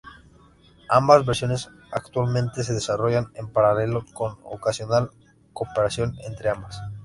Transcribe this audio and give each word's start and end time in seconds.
Ambas 0.89 1.27
versiones 1.27 1.69
actualmente 1.91 2.63
se 2.63 2.73
desarrollan 2.73 3.29
en 3.35 3.49
paralelo, 3.49 4.03
con 4.15 4.39
ocasional 4.45 5.11
cooperación 5.53 6.17
entre 6.25 6.49
ambas. 6.49 6.81